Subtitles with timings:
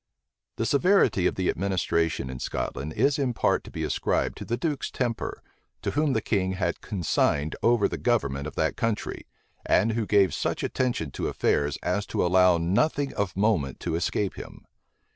[0.55, 4.57] The severity of the administration in Scotland is in part to be ascribed to the
[4.57, 5.43] duke's temper,
[5.83, 9.27] to whom the king had consigned over the government of that country,
[9.63, 14.33] and who gave such attention to affairs as to allow nothing of moment to escape
[14.37, 14.65] him.